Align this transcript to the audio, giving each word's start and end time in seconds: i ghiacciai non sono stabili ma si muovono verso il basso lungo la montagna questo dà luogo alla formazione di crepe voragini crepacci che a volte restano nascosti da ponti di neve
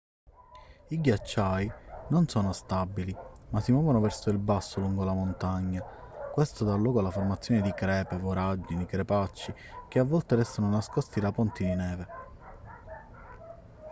i 0.89 0.97
ghiacciai 0.99 1.71
non 2.07 2.27
sono 2.27 2.53
stabili 2.53 3.15
ma 3.49 3.59
si 3.59 3.71
muovono 3.71 3.99
verso 3.99 4.31
il 4.31 4.39
basso 4.39 4.79
lungo 4.79 5.03
la 5.03 5.13
montagna 5.13 5.81
questo 5.83 6.63
dà 6.65 6.73
luogo 6.73 7.01
alla 7.01 7.11
formazione 7.11 7.61
di 7.61 7.71
crepe 7.71 8.17
voragini 8.17 8.87
crepacci 8.87 9.53
che 9.87 9.99
a 9.99 10.03
volte 10.03 10.33
restano 10.37 10.69
nascosti 10.69 11.19
da 11.19 11.31
ponti 11.31 11.65
di 11.65 11.75
neve 11.75 12.07